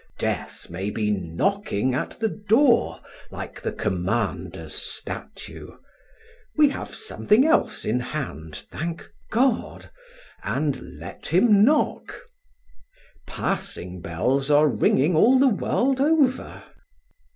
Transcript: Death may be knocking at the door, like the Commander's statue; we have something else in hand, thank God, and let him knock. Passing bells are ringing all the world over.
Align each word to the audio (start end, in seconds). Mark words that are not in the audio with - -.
Death 0.17 0.67
may 0.67 0.89
be 0.89 1.11
knocking 1.11 1.93
at 1.93 2.19
the 2.19 2.27
door, 2.27 3.01
like 3.29 3.61
the 3.61 3.71
Commander's 3.71 4.73
statue; 4.73 5.77
we 6.57 6.69
have 6.69 6.95
something 6.95 7.45
else 7.45 7.85
in 7.85 7.99
hand, 7.99 8.55
thank 8.71 9.11
God, 9.29 9.91
and 10.43 10.97
let 10.97 11.27
him 11.27 11.63
knock. 11.63 12.19
Passing 13.27 14.01
bells 14.01 14.49
are 14.49 14.67
ringing 14.67 15.15
all 15.15 15.37
the 15.37 15.47
world 15.49 16.01
over. 16.01 16.63